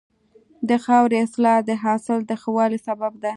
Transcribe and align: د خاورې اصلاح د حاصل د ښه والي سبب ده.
د 0.69 0.71
خاورې 0.85 1.17
اصلاح 1.25 1.57
د 1.69 1.71
حاصل 1.83 2.19
د 2.29 2.31
ښه 2.41 2.49
والي 2.55 2.79
سبب 2.87 3.13
ده. 3.23 3.29